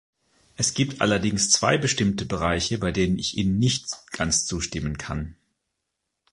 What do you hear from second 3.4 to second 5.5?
nicht ganz zustimmen kann.